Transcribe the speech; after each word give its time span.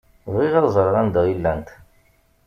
Bɣiɣ 0.33 0.53
ad 0.55 0.65
ẓṛeɣ 0.75 0.95
anda 1.01 1.21
i 1.27 1.33
llant. 1.37 1.69